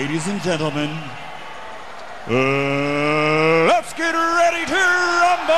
[0.00, 0.88] Ladies and gentlemen,
[2.26, 4.74] uh, let's get ready to
[5.20, 5.54] rumble!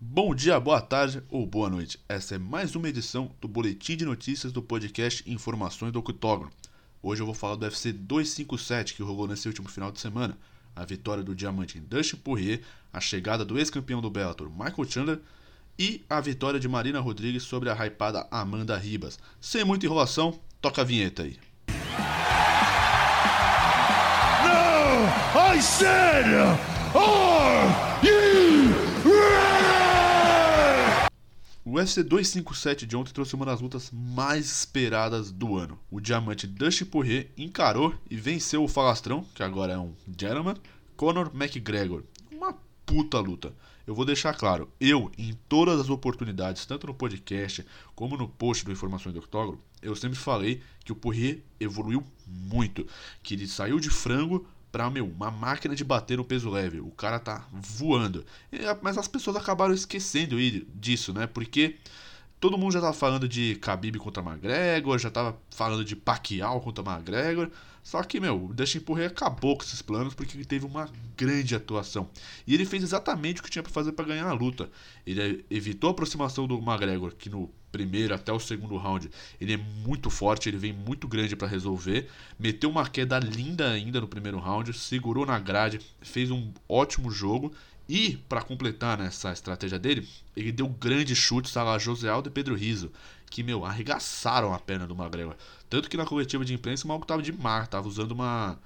[0.00, 2.00] Bom dia, boa tarde ou boa noite.
[2.08, 6.50] Essa é mais uma edição do Boletim de Notícias do podcast Informações do Octógono.
[7.00, 10.36] Hoje eu vou falar do UFC 257 que rolou nesse último final de semana.
[10.74, 12.62] A vitória do diamante Dustin Poirier,
[12.92, 15.20] a chegada do ex-campeão do Bellator Michael Chandler
[15.78, 19.18] e a vitória de Marina Rodrigues sobre a hypada Amanda Ribas.
[19.40, 21.38] Sem muita enrolação, toca a vinheta aí.
[24.42, 26.26] No, I said,
[26.94, 27.68] are
[28.02, 28.72] you
[29.04, 29.48] ready?
[31.64, 35.78] O UFC 257 de ontem trouxe uma das lutas mais esperadas do ano.
[35.90, 40.56] O diamante Dustin Poirier encarou e venceu o falastrão, que agora é um gentleman,
[40.96, 42.04] Conor McGregor.
[42.88, 43.52] Puta luta.
[43.86, 47.62] Eu vou deixar claro, eu, em todas as oportunidades, tanto no podcast
[47.94, 52.86] como no post do Informações do Octógono, eu sempre falei que o Poirier evoluiu muito,
[53.22, 56.80] que ele saiu de frango pra, meu, uma máquina de bater no peso leve.
[56.80, 58.24] O cara tá voando.
[58.80, 60.36] Mas as pessoas acabaram esquecendo
[60.74, 61.26] disso, né?
[61.26, 61.76] Porque
[62.40, 66.82] todo mundo já tava falando de Khabib contra McGregor, já tava falando de Pacquiao contra
[66.82, 67.50] McGregor.
[67.88, 71.54] Só que, meu, o Dustin Poirier acabou com esses planos porque ele teve uma grande
[71.54, 72.10] atuação.
[72.46, 74.68] E ele fez exatamente o que tinha para fazer para ganhar a luta.
[75.06, 79.10] Ele evitou a aproximação do McGregor, que no primeiro até o segundo round
[79.40, 82.10] ele é muito forte, ele vem muito grande para resolver.
[82.38, 87.54] Meteu uma queda linda ainda no primeiro round, segurou na grade, fez um ótimo jogo.
[87.88, 92.54] E, para completar nessa estratégia dele, ele deu grandes chutes a José Aldo e Pedro
[92.54, 92.92] Riso
[93.30, 95.36] que, meu, arregaçaram a perna do McGregor.
[95.68, 98.58] Tanto que na coletiva de imprensa o maluco tava de mar, tava usando uma,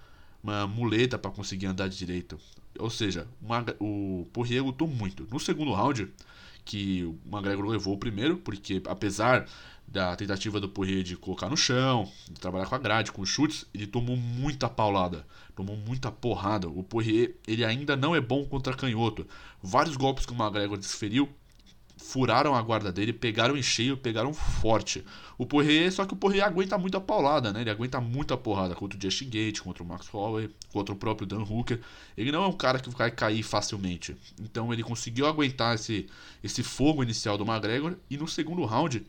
[0.42, 2.38] uma muleta para conseguir andar de direito.
[2.78, 5.26] Ou seja, uma, o Poirier lutou muito.
[5.30, 6.10] No segundo round,
[6.64, 9.46] que o McGregor levou o primeiro, porque apesar
[9.86, 13.66] da tentativa do Poirier de colocar no chão, de trabalhar com a grade, com chutes,
[13.74, 16.68] ele tomou muita paulada, tomou muita porrada.
[16.68, 19.26] O Poirier, ele ainda não é bom contra canhoto.
[19.62, 21.28] Vários golpes que o McGregor desferiu,
[22.02, 25.04] furaram a guarda dele, pegaram em cheio, pegaram forte.
[25.38, 27.60] O Poirier, só que o Poirier aguenta muita paulada, né?
[27.60, 31.26] Ele aguenta muita porrada contra o Justin Gate, contra o Max Holloway, contra o próprio
[31.26, 31.80] Dan Hooker.
[32.16, 34.16] Ele não é um cara que vai cair facilmente.
[34.40, 36.06] Então ele conseguiu aguentar esse,
[36.42, 39.04] esse fogo inicial do McGregor e no segundo round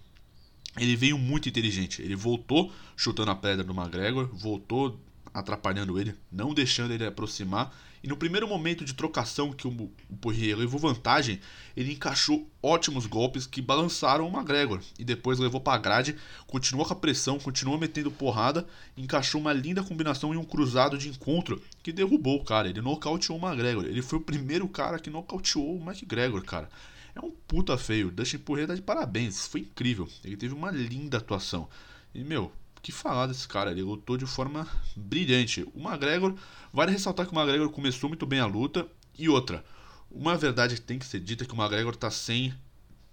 [0.77, 2.01] ele veio muito inteligente.
[2.01, 4.99] Ele voltou chutando a pedra do McGregor, voltou
[5.33, 7.75] atrapalhando ele, não deixando ele aproximar.
[8.03, 9.89] E no primeiro momento de trocação que o
[10.19, 11.39] Poirier levou vantagem,
[11.75, 14.81] ele encaixou ótimos golpes que balançaram o McGregor.
[14.99, 18.67] E depois levou para a grade, continuou com a pressão, continuou metendo porrada,
[18.97, 22.67] encaixou uma linda combinação em um cruzado de encontro que derrubou o cara.
[22.67, 23.85] Ele nocauteou o McGregor.
[23.85, 26.69] Ele foi o primeiro cara que nocauteou o McGregor, cara.
[27.15, 28.11] É um puta feio.
[28.11, 29.47] Dustin Poirier tá de parabéns.
[29.47, 30.09] Foi incrível.
[30.25, 31.69] Ele teve uma linda atuação.
[32.13, 32.51] E, meu,
[32.83, 35.65] que falar desse cara, ele lutou de forma brilhante.
[35.73, 36.35] O McGregor,
[36.71, 38.85] vale ressaltar que o McGregor começou muito bem a luta.
[39.17, 39.63] E outra,
[40.11, 42.53] uma verdade que tem que ser dita é que o McGregor tá sem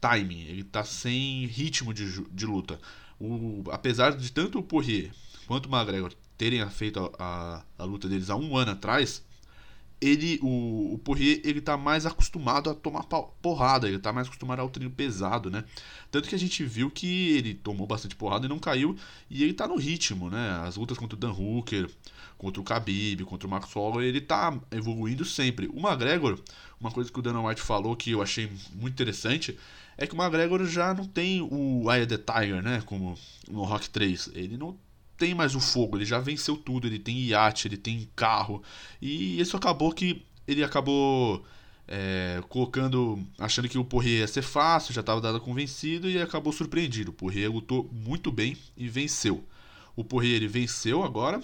[0.01, 2.81] timing, ele tá sem ritmo de, de luta.
[3.19, 5.13] O, apesar de tanto o Poirier
[5.47, 9.23] quanto o McGregor terem feito a, a, a luta deles há um ano atrás,
[10.01, 13.05] ele, o, o Poirier, ele tá mais acostumado a tomar
[13.43, 15.65] porrada, ele tá mais acostumado ao treino pesado, né?
[16.11, 18.97] Tanto que a gente viu que ele tomou bastante porrada e não caiu,
[19.29, 20.63] e ele tá no ritmo, né?
[20.65, 21.91] As lutas contra o Dan Hooker,
[22.39, 25.69] contra o Khabib, contra o Max Holloway, ele tá evoluindo sempre.
[25.69, 26.41] O McGregor,
[26.81, 29.59] uma coisa que o Dana White falou que eu achei muito interessante,
[29.99, 32.83] é que o McGregor já não tem o Eye of the Tiger, né?
[32.87, 34.31] Como no Rock 3.
[34.35, 34.79] Ele não
[35.21, 38.63] tem mais o fogo, ele já venceu tudo, ele tem iate, ele tem carro.
[39.03, 41.45] E isso acabou que ele acabou
[41.87, 46.55] é, colocando, achando que o Poirier ia ser fácil, já estava dado convencido e acabou
[46.55, 47.11] surpreendido.
[47.11, 49.45] O Poirier lutou muito bem e venceu.
[49.95, 51.39] O Poirier ele venceu agora,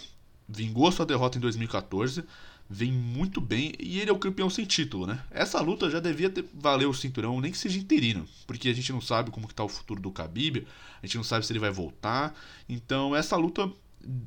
[0.48, 2.24] vingou sua derrota em 2014,
[2.68, 5.22] vem muito bem e ele é o campeão sem título, né?
[5.30, 8.92] Essa luta já devia ter valer o cinturão, nem que seja interino, porque a gente
[8.92, 10.66] não sabe como que tá o futuro do Khabib,
[11.02, 12.34] a gente não sabe se ele vai voltar.
[12.68, 13.70] Então, essa luta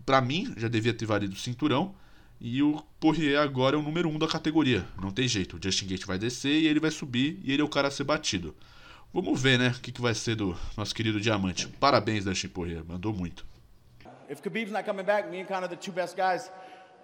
[0.06, 1.94] para mim já devia ter valido o cinturão.
[2.42, 4.88] E o Poirier agora é o número 1 um da categoria.
[5.02, 5.58] Não tem jeito.
[5.58, 7.92] O Justin Gate vai descer e ele vai subir e ele é o cara a
[7.92, 8.56] ser batido.
[9.14, 11.68] Vamos ver, né, o que, que vai ser do nosso querido Diamante.
[11.68, 12.86] Parabéns, Dustin Poirier.
[12.88, 13.46] Mandou muito.
[14.30, 16.50] If Khabib's not coming back, me and Conor the two best guys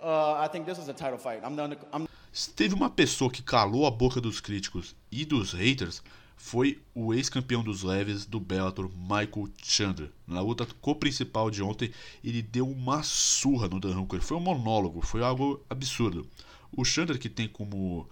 [0.02, 1.42] uh, I think this is a title fight.
[1.44, 2.08] I'm the, I'm...
[2.32, 6.04] Se teve uma pessoa que calou a boca dos críticos e dos haters,
[6.36, 10.12] foi o ex-campeão dos leves do Bellator, Michael Chandler.
[10.28, 11.92] Na luta co-principal de ontem,
[12.24, 14.22] ele deu uma surra no Dan Hooker.
[14.22, 16.28] Foi um monólogo, foi algo absurdo.
[16.76, 18.10] O Chandler, que tem como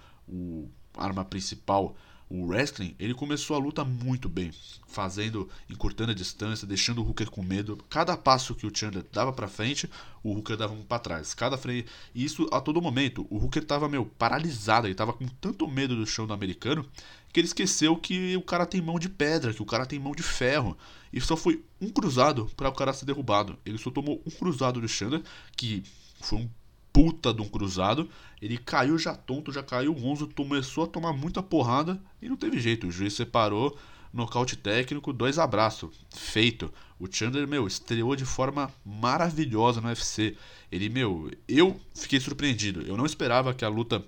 [0.98, 1.96] arma principal
[2.34, 4.52] o wrestling, ele começou a luta muito bem,
[4.88, 7.78] fazendo, encurtando a distância, deixando o Hooker com medo.
[7.88, 9.88] Cada passo que o Chandler dava para frente,
[10.24, 11.36] o Hooker dava um para trás.
[11.36, 13.28] Cada frente, e isso a todo momento.
[13.30, 16.90] O Hooker tava meio paralisado, ele tava com tanto medo do chão do americano
[17.32, 20.14] que ele esqueceu que o cara tem mão de pedra, que o cara tem mão
[20.14, 20.76] de ferro.
[21.12, 23.60] E só foi um cruzado para o cara ser derrubado.
[23.64, 25.22] Ele só tomou um cruzado do Chandler,
[25.56, 25.84] que
[26.20, 26.50] foi um
[26.94, 28.08] puta de um cruzado.
[28.40, 32.60] Ele caiu já tonto, já caiu Gonzo, começou a tomar muita porrada e não teve
[32.60, 32.88] jeito.
[32.88, 33.76] O juiz separou,
[34.14, 35.90] nocaute técnico, dois abraços.
[36.12, 36.72] Feito.
[37.00, 40.38] O Chandler, meu, estreou de forma maravilhosa no UFC.
[40.72, 42.82] Ele, meu, eu fiquei surpreendido.
[42.84, 44.06] Eu não esperava que a luta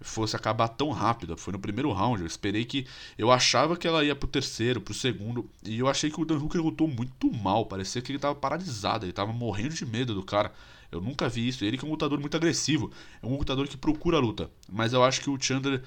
[0.00, 1.36] fosse acabar tão rápida.
[1.36, 2.20] Foi no primeiro round.
[2.20, 2.86] Eu esperei que.
[3.16, 5.48] Eu achava que ela ia pro terceiro, pro segundo.
[5.64, 7.66] E eu achei que o Dan Hooker lutou muito mal.
[7.66, 9.06] Parecia que ele tava paralisado.
[9.06, 10.52] Ele tava morrendo de medo do cara.
[10.90, 11.64] Eu nunca vi isso.
[11.64, 12.90] Ele que é um lutador muito agressivo.
[13.22, 14.50] É um lutador que procura a luta.
[14.70, 15.82] Mas eu acho que o Chandler,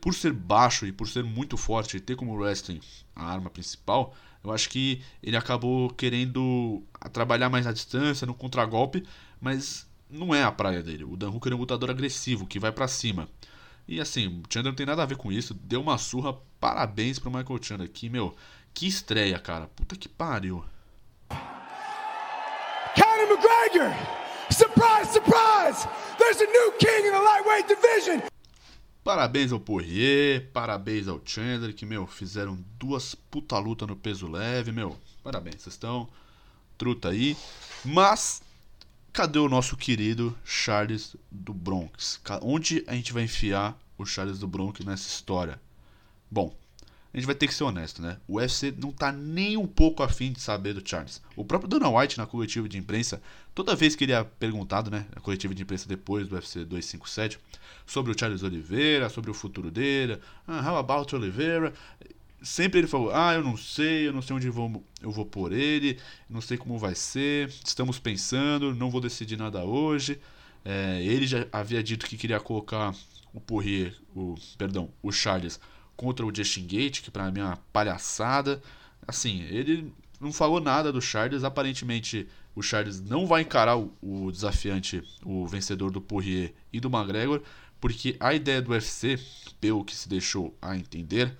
[0.00, 2.80] por ser baixo e por ser muito forte e ter como wrestling
[3.14, 6.82] a arma principal, eu acho que ele acabou querendo
[7.12, 9.04] trabalhar mais na distância, no contragolpe,
[9.40, 11.04] mas não é a praia dele.
[11.04, 13.28] O Dan Hooker é um lutador agressivo, que vai para cima.
[13.86, 15.54] E assim, o Chandler não tem nada a ver com isso.
[15.54, 16.36] Deu uma surra.
[16.60, 17.90] Parabéns pro Michael Chandler.
[17.90, 18.36] Que, meu,
[18.74, 19.66] que estreia, cara.
[19.68, 20.64] Puta que pariu.
[23.38, 23.94] McGregor!
[24.50, 25.86] Surprise, surprise!
[26.18, 28.22] There's a new king in the lightweight division!
[29.04, 34.72] Parabéns ao Poirier, parabéns ao Chandler, que, meu, fizeram duas puta luta no peso leve,
[34.72, 34.98] meu.
[35.22, 36.08] Parabéns, vocês estão
[36.76, 37.36] truta aí.
[37.84, 38.42] Mas,
[39.12, 42.20] cadê o nosso querido Charles do Bronx?
[42.42, 45.60] Onde a gente vai enfiar o Charles do Bronx nessa história?
[46.30, 46.54] Bom,
[47.12, 48.18] a gente vai ter que ser honesto, né?
[48.28, 51.22] O UFC não tá nem um pouco afim de saber do Charles.
[51.34, 53.22] O próprio Dana White, na coletiva de imprensa,
[53.54, 57.38] toda vez que ele é perguntado, né, na coletiva de imprensa depois do UFC 257,
[57.86, 61.72] sobre o Charles Oliveira, sobre o futuro dele, ah, how about Oliveira,
[62.42, 65.52] sempre ele falou: Ah, eu não sei, eu não sei onde vou, eu vou pôr
[65.52, 70.20] ele, não sei como vai ser, estamos pensando, não vou decidir nada hoje.
[70.64, 72.94] É, ele já havia dito que queria colocar
[73.32, 75.60] o Poirier, o, perdão, o Charles
[75.98, 78.62] contra o Justin Gate, que para mim é uma palhaçada.
[79.06, 81.42] Assim, ele não falou nada do Charles.
[81.42, 86.88] Aparentemente, o Charles não vai encarar o, o desafiante, o vencedor do Poirier e do
[86.88, 87.42] McGregor,
[87.80, 89.18] porque a ideia do UFC,
[89.60, 91.36] pelo que se deixou a entender,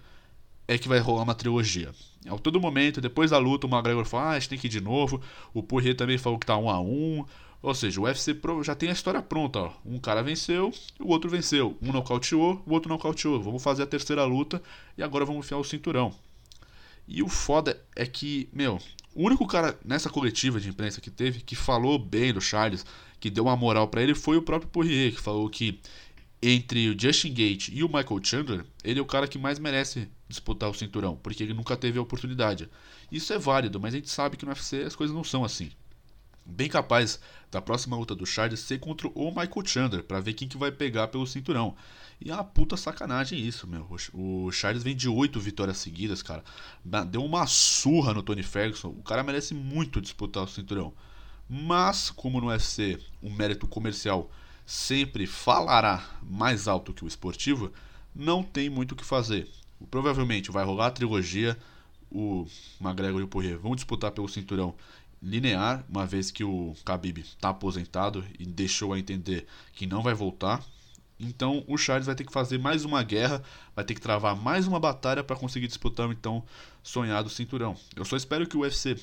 [0.69, 1.93] é que vai rolar uma trilogia.
[2.27, 4.71] A todo momento, depois da luta, o McGregor fala: ah, a gente tem que ir
[4.71, 5.21] de novo.
[5.55, 7.25] O Poirier também falou que tá um a um.
[7.61, 9.59] Ou seja, o UFC já tem a história pronta.
[9.61, 9.73] Ó.
[9.85, 11.77] Um cara venceu, o outro venceu.
[11.83, 13.43] Um nocauteou, o outro nocauteou.
[13.43, 14.63] Vamos fazer a terceira luta
[14.97, 16.15] e agora vamos enfiar o cinturão.
[17.09, 18.79] E o foda é que, meu,
[19.15, 22.85] o único cara nessa coletiva de imprensa que teve que falou bem do Charles,
[23.19, 25.81] que deu uma moral para ele, foi o próprio Poirier, que falou que
[26.43, 30.09] entre o Justin Gate e o Michael Chandler, ele é o cara que mais merece
[30.29, 32.69] disputar o cinturão, porque ele nunca teve a oportunidade.
[33.11, 35.71] Isso é válido, mas a gente sabe que no UFC as coisas não são assim
[36.49, 37.21] bem capaz
[37.51, 40.73] da próxima luta do Charles ser contra o Michael Chandler, para ver quem que vai
[40.73, 41.77] pegar pelo cinturão.
[42.21, 43.89] E é uma puta sacanagem isso, meu.
[44.13, 46.43] O Charles vem de oito vitórias seguidas, cara.
[47.11, 48.89] Deu uma surra no Tony Ferguson.
[48.89, 50.93] O cara merece muito disputar o cinturão.
[51.49, 54.31] Mas, como no UFC o mérito comercial
[54.69, 57.73] sempre falará mais alto que o esportivo,
[58.15, 59.49] não tem muito o que fazer.
[59.91, 61.57] Provavelmente vai rolar a trilogia.
[62.11, 62.47] O
[62.79, 64.75] McGregor e o Poirier vão disputar pelo cinturão
[65.23, 70.13] linear, uma vez que o Khabib está aposentado e deixou a entender que não vai
[70.13, 70.63] voltar.
[71.19, 73.43] Então o Charles vai ter que fazer mais uma guerra,
[73.75, 76.45] vai ter que travar mais uma batalha para conseguir disputar o então
[76.83, 77.75] sonhado cinturão.
[77.97, 78.99] Eu só espero que o UFC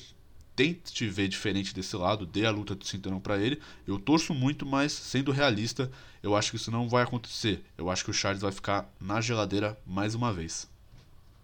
[0.56, 3.60] tente ver diferente desse lado, dê a luta do cinturão para ele.
[3.86, 5.90] Eu torço muito, mas sendo realista,
[6.22, 7.62] eu acho que isso não vai acontecer.
[7.78, 10.68] Eu acho que o Charles vai ficar na geladeira mais uma vez.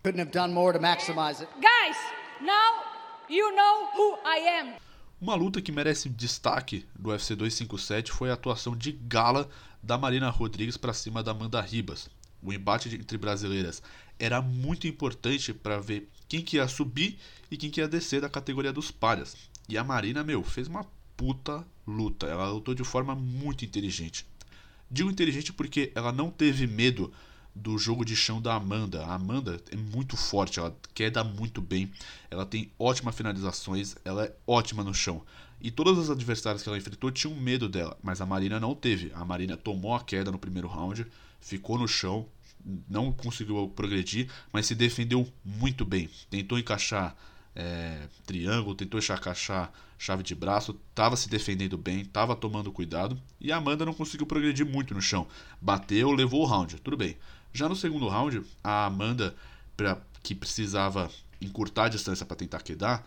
[0.02, 1.52] Couldn't have done more to maximize it.
[1.61, 1.97] Guys,
[2.40, 2.92] now
[3.33, 4.75] You know who I am.
[5.19, 9.49] Uma luta que merece destaque do UFC 257 foi a atuação de gala
[9.83, 12.11] da Marina Rodrigues para cima da Amanda Ribas.
[12.42, 13.83] O embate entre brasileiras
[14.19, 17.19] era muito importante para ver quem que ia subir
[17.51, 19.37] e quem que ia descer da categoria dos palhas.
[19.69, 22.25] E a Marina, meu, fez uma puta luta.
[22.27, 24.25] Ela lutou de forma muito inteligente.
[24.91, 27.12] Digo inteligente porque ela não teve medo
[27.55, 29.05] do jogo de chão da Amanda.
[29.05, 31.93] A Amanda é muito forte, ela queda muito bem,
[32.31, 35.23] ela tem ótimas finalizações, ela é ótima no chão.
[35.61, 39.12] E todas as adversárias que ela enfrentou tinham medo dela, mas a Marina não teve.
[39.15, 41.07] A Marina tomou a queda no primeiro round,
[41.43, 42.27] ficou no chão,
[42.88, 46.09] não conseguiu progredir, mas se defendeu muito bem.
[46.31, 47.16] Tentou encaixar
[47.54, 53.52] é, triângulo, tentou encaixar chave de braço, estava se defendendo bem, estava tomando cuidado e
[53.52, 55.28] a Amanda não conseguiu progredir muito no chão.
[55.61, 57.16] Bateu, levou o round, tudo bem.
[57.52, 59.35] Já no segundo round, a Amanda,
[59.76, 63.07] pra, que precisava encurtar a distância para tentar quedar,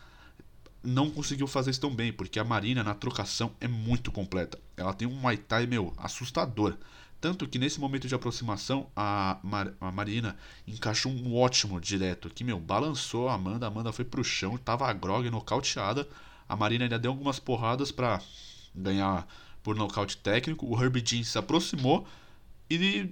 [0.81, 4.59] não conseguiu fazer isso tão bem, porque a Marina na trocação é muito completa.
[4.77, 6.77] Ela tem um Muay Thai, meu, assustador.
[7.25, 12.44] Tanto que nesse momento de aproximação, a, Mar a Marina encaixou um ótimo direto, que,
[12.44, 16.08] meu, balançou a Amanda, a Amanda foi pro chão, tava grog, nocauteada.
[16.48, 18.22] A Marina ainda deu algumas porradas para
[18.75, 19.27] ganhar
[19.63, 20.67] por nocaute técnico.
[20.67, 22.08] O Herbie Jean se aproximou
[22.70, 23.10] e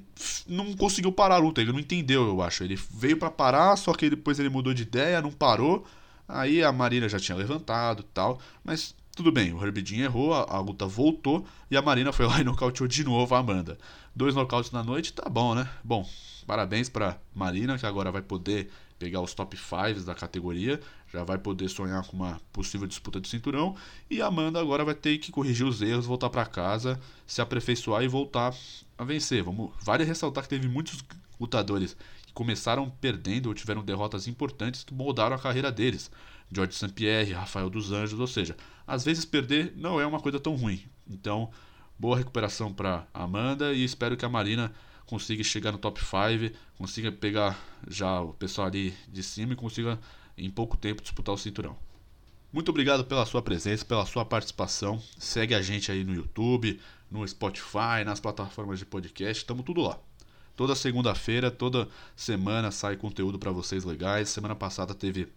[0.48, 1.60] não conseguiu parar a luta.
[1.60, 2.63] Ele não entendeu, eu acho.
[2.63, 5.88] Ele veio para parar, só que depois ele mudou de ideia, não parou.
[6.27, 10.60] Aí a Marina já tinha levantado tal, mas tudo bem, o Herbie errou, a, a,
[10.60, 13.77] luta voltou e a Marina foi lá e nocauteou de novo a Amanda.
[14.15, 15.70] Dois nocautes na noite, tá bom, né?
[15.84, 16.08] Bom,
[16.48, 20.79] parabéns para Marina, que agora vai poder pegar os top 5 da categoria,
[21.12, 23.75] já vai poder sonhar com uma possível disputa de cinturão.
[24.10, 28.03] E a Amanda agora vai ter que corrigir os erros, voltar para casa, se aperfeiçoar
[28.03, 28.55] e voltar
[28.98, 29.43] a vencer.
[29.43, 31.03] Vamos, vale ressaltar que teve muitos
[31.39, 36.10] lutadores que começaram perdendo ou tiveram derrotas importantes que moldaram a carreira deles.
[36.51, 36.89] George St.
[36.93, 40.83] Pierre, Rafael dos Anjos, ou seja, às vezes perder não é uma coisa tão ruim.
[41.09, 41.50] Então,
[41.97, 44.73] boa recuperação para Amanda e espero que a Marina
[45.05, 50.00] consiga chegar no top 5, consiga pegar já o pessoal ali de cima e consiga
[50.38, 51.77] em pouco tempo disputar o cinturão.
[52.51, 55.01] Muito obrigado pela sua presença, pela sua participação.
[55.17, 59.97] Segue a gente aí no YouTube, no Spotify, nas plataformas de podcast, estamos tudo lá.
[60.55, 64.29] Toda segunda-feira, toda semana sai conteúdo para vocês legais.
[64.29, 65.27] Semana passada teve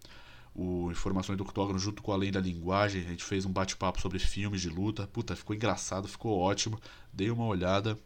[0.57, 3.05] o Informações do Octógono junto com Além da Linguagem.
[3.05, 5.05] A gente fez um bate-papo sobre filmes de luta.
[5.07, 6.79] Puta, ficou engraçado, ficou ótimo.
[7.13, 7.97] Dei uma olhada.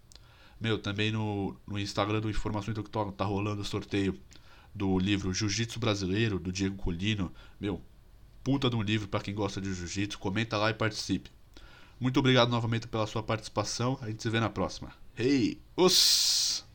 [0.59, 4.19] Meu, também no, no Instagram do Informações do Octógono tá rolando o sorteio
[4.75, 7.31] do livro Jiu-Jitsu Brasileiro, do Diego Colino.
[7.59, 7.81] Meu,
[8.43, 10.19] puta de um livro para quem gosta de jiu-jitsu.
[10.19, 11.31] Comenta lá e participe.
[11.99, 13.97] Muito obrigado novamente pela sua participação.
[14.01, 14.91] A gente se vê na próxima.
[15.17, 16.65] Hey, os!